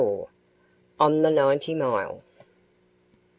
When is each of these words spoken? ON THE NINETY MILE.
ON 0.99 1.21
THE 1.21 1.29
NINETY 1.29 1.75
MILE. 1.75 2.23